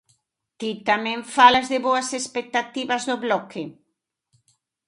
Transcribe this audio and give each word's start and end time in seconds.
Ti 0.59 0.69
tamén 0.89 1.19
falas 1.35 1.67
de 1.71 1.79
boas 1.87 2.07
expectativas 2.19 3.01
do 3.09 3.15
Bloque. 3.25 3.63